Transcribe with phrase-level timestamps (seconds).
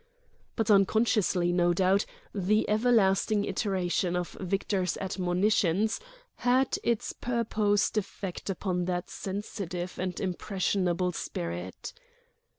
[0.55, 5.99] But unconsciously, no doubt, the everlasting iteration of Victor's admonitions
[6.37, 11.93] had its purposed effect upon that sensitive and impressionable spirit.